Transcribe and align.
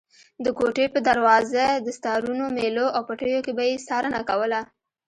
د 0.45 0.47
کوټې 0.57 0.85
په 0.93 0.99
دروازه، 1.07 1.65
دستارونو، 1.87 2.45
مېلو 2.57 2.85
او 2.95 3.01
پټیو 3.07 3.39
کې 3.45 3.51
به 3.57 3.63
یې 3.69 3.75
څارنه 3.87 4.21
کوله. 4.29 4.61